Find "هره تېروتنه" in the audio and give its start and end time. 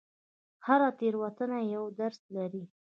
0.65-1.59